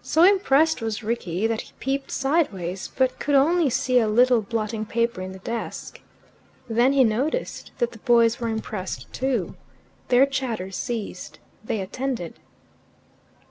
So 0.00 0.22
impressed 0.22 0.80
was 0.80 1.02
Rickie 1.02 1.46
that 1.46 1.60
he 1.60 1.72
peeped 1.80 2.10
sideways, 2.10 2.90
but 2.96 3.18
could 3.18 3.34
only 3.34 3.68
see 3.68 3.98
a 3.98 4.08
little 4.08 4.40
blotting 4.40 4.86
paper 4.86 5.20
in 5.20 5.32
the 5.32 5.38
desk. 5.40 6.00
Then 6.66 6.94
he 6.94 7.04
noticed 7.04 7.72
that 7.76 7.92
the 7.92 7.98
boys 7.98 8.40
were 8.40 8.48
impressed 8.48 9.12
too. 9.12 9.54
Their 10.08 10.24
chatter 10.24 10.70
ceased. 10.70 11.40
They 11.62 11.82
attended. 11.82 12.40